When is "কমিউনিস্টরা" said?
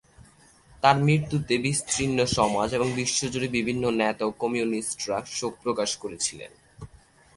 4.39-5.17